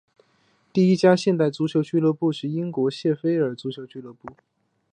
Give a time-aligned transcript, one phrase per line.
[0.73, 4.35] 第一家现代足球俱乐部是英国谢菲尔德足球俱乐部。